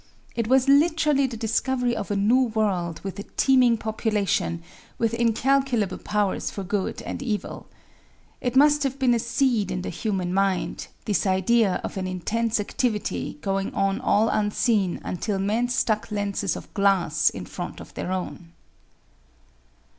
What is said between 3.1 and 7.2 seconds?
a teeming population, with incalculable powers for good